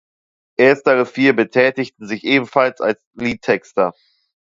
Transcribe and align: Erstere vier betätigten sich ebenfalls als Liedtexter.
Erstere 0.57 1.05
vier 1.05 1.35
betätigten 1.35 2.07
sich 2.07 2.23
ebenfalls 2.23 2.81
als 2.81 2.97
Liedtexter. 3.13 3.93